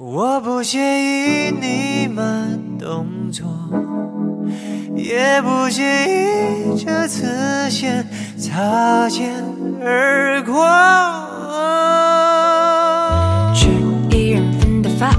[0.00, 3.44] 我不介意你慢动作，
[4.94, 8.06] 也不介意这次先
[8.38, 9.34] 擦肩
[9.82, 10.54] 而过。
[13.52, 13.66] 吃
[14.16, 15.12] 一人份的饭，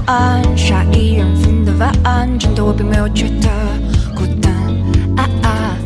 [0.56, 1.92] 杀一人份的饭，
[2.38, 3.50] 真的我并没有觉得
[4.16, 4.50] 孤单。
[5.18, 5.76] 啊啊！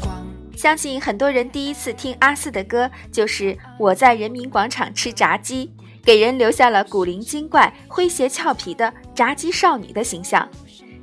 [0.00, 0.16] 光
[0.56, 5.74] 相信很多人第一次听阿四的歌，就是我在人民广场吃炸鸡。
[6.02, 10.48] 给人留下了古灵精怪、诙谐俏皮的炸鸡少女的形象。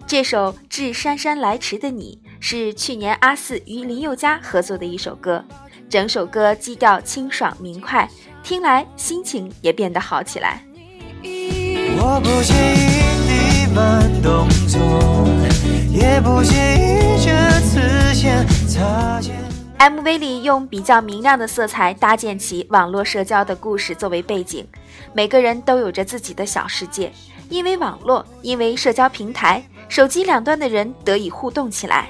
[0.05, 5.43] 这首《致姗姗来迟的你》是去年阿四与林宥嘉合作的一首歌，
[5.89, 8.09] 整首歌基调清爽明快，
[8.41, 10.63] 听来心情也变得好起来。
[11.99, 13.16] 我不介意
[19.79, 24.65] MV 里用比较明亮的色彩搭建起网络社交的故事作为背景，
[25.13, 27.11] 每个人都有着自己的小世界。
[27.47, 32.09] 因为网络，因为社交平台，手机两端的人得以互动起来。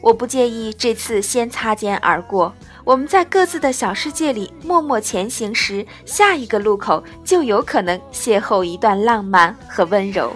[0.00, 10.32] 我不介意这次先擦肩而过，我们在各自的小世界里默默前行时，下一个路口就有可能邂逅一段浪漫和温柔。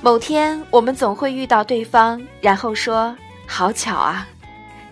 [0.00, 3.14] 某天，我们总会遇到对方，然后说
[3.46, 4.26] ：“好巧啊。”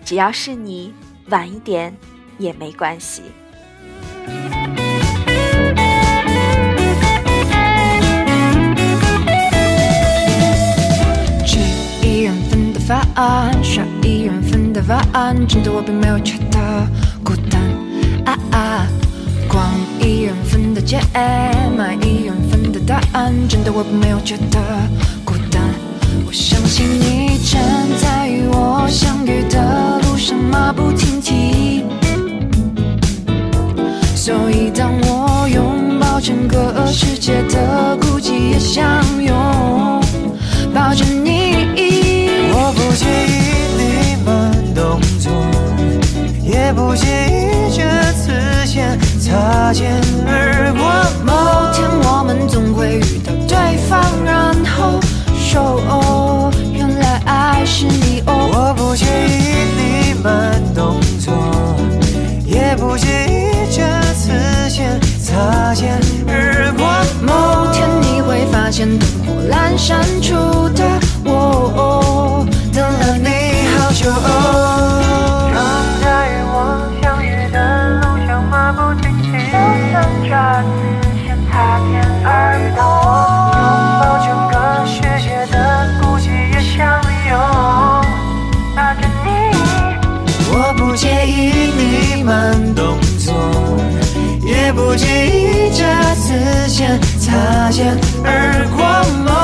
[0.09, 0.91] 只要是你
[1.27, 1.95] 晚一点
[2.39, 3.21] 也没关系。
[11.45, 11.59] 吃
[12.01, 13.05] 一人份的饭，
[13.63, 16.87] 刷一人份的碗，真的我并没有觉得
[17.23, 17.61] 孤单。
[18.25, 18.87] 啊啊！
[19.47, 19.63] 逛
[19.99, 20.99] 一人份的街，
[21.77, 24.59] 买一人份的答案，真的我并没有觉得
[34.71, 39.35] 当我拥抱整个世界的孤寂，也相拥
[69.79, 70.35] 删除
[70.75, 70.83] 的
[71.23, 74.11] 我，等了你好久。
[75.49, 75.55] 正
[76.03, 76.53] 在与我
[77.01, 77.57] 相遇的
[78.01, 79.55] 路上马不停蹄，就
[79.89, 80.29] 像这
[80.67, 80.69] 次
[81.23, 81.89] 先擦肩
[82.25, 82.27] 而
[82.75, 82.77] 过，
[83.55, 83.59] 拥
[83.99, 84.53] 抱整个
[84.85, 85.55] 世界的
[86.01, 86.77] 孤寂也相
[87.29, 87.33] 拥
[88.75, 89.27] 抱着你。
[90.51, 91.31] 我不介意
[91.73, 92.29] 你慢
[92.75, 93.33] 动作，
[94.45, 95.81] 也不介意这
[96.15, 99.38] 次先擦肩而过。